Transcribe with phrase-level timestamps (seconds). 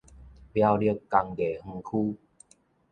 [0.03, 0.07] 苗栗工
[1.35, 1.77] 藝園
[2.13, 2.17] 區